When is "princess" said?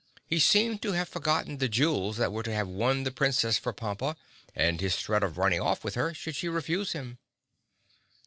3.11-3.59